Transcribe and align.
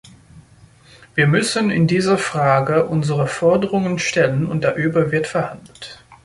Wir 1.13 1.27
müssen 1.27 1.69
in 1.69 1.85
dieser 1.85 2.17
Frage 2.17 2.87
unsere 2.87 3.27
Forderungen 3.27 3.99
stellen, 3.99 4.47
und 4.47 4.63
darüber 4.63 5.11
wird 5.11 5.27
verhandelt. 5.27 6.03